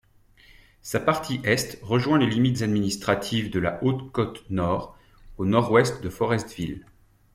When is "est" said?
1.43-1.77